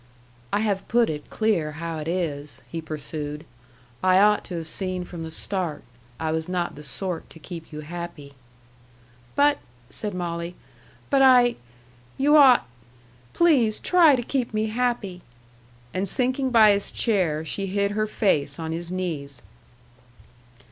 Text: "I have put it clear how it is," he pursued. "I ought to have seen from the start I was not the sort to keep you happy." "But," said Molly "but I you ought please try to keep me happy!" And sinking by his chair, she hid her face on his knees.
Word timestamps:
"I 0.51 0.61
have 0.61 0.87
put 0.87 1.11
it 1.11 1.29
clear 1.29 1.73
how 1.73 1.99
it 1.99 2.07
is," 2.07 2.63
he 2.67 2.81
pursued. 2.81 3.45
"I 4.03 4.17
ought 4.17 4.43
to 4.45 4.55
have 4.55 4.67
seen 4.67 5.05
from 5.05 5.21
the 5.21 5.29
start 5.29 5.83
I 6.19 6.31
was 6.31 6.49
not 6.49 6.73
the 6.73 6.81
sort 6.81 7.29
to 7.29 7.37
keep 7.37 7.71
you 7.71 7.81
happy." 7.81 8.33
"But," 9.35 9.59
said 9.91 10.15
Molly 10.15 10.55
"but 11.11 11.21
I 11.21 11.55
you 12.17 12.35
ought 12.35 12.67
please 13.33 13.79
try 13.79 14.15
to 14.15 14.23
keep 14.23 14.55
me 14.55 14.69
happy!" 14.69 15.21
And 15.93 16.09
sinking 16.09 16.49
by 16.49 16.71
his 16.71 16.89
chair, 16.89 17.45
she 17.45 17.67
hid 17.67 17.91
her 17.91 18.07
face 18.07 18.57
on 18.57 18.71
his 18.71 18.91
knees. 18.91 19.43